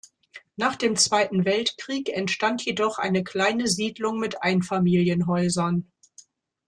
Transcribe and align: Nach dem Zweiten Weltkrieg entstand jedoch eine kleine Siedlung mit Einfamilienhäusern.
Nach 0.55 0.75
dem 0.75 0.95
Zweiten 0.95 1.45
Weltkrieg 1.45 2.09
entstand 2.09 2.65
jedoch 2.65 2.97
eine 2.97 3.23
kleine 3.23 3.67
Siedlung 3.67 4.17
mit 4.17 4.41
Einfamilienhäusern. 4.41 5.91